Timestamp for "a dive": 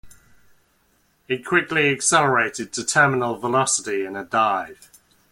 4.15-4.89